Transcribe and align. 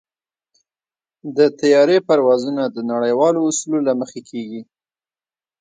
د 1.37 1.39
طیارې 1.59 1.97
پروازونه 2.07 2.63
د 2.67 2.77
نړیوالو 2.91 3.39
اصولو 3.49 3.79
له 3.87 3.93
مخې 3.99 4.21
کېږي. 4.29 4.61